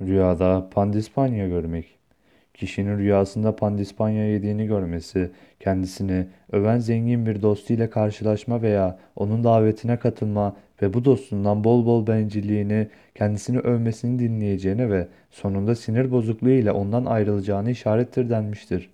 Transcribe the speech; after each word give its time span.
Rüyada 0.00 0.68
pandispanya 0.70 1.48
görmek. 1.48 1.98
Kişinin 2.54 2.98
rüyasında 2.98 3.56
pandispanya 3.56 4.32
yediğini 4.32 4.66
görmesi, 4.66 5.30
kendisini 5.60 6.26
öven 6.52 6.78
zengin 6.78 7.26
bir 7.26 7.42
dostuyla 7.42 7.90
karşılaşma 7.90 8.62
veya 8.62 8.98
onun 9.16 9.44
davetine 9.44 9.96
katılma 9.96 10.56
ve 10.82 10.94
bu 10.94 11.04
dostundan 11.04 11.64
bol 11.64 11.86
bol 11.86 12.06
bencilliğini, 12.06 12.88
kendisini 13.14 13.58
övmesini 13.58 14.18
dinleyeceğine 14.18 14.90
ve 14.90 15.08
sonunda 15.30 15.74
sinir 15.74 16.10
bozukluğu 16.10 16.50
ile 16.50 16.72
ondan 16.72 17.04
ayrılacağını 17.04 17.70
işarettir 17.70 18.30
denmiştir. 18.30 18.90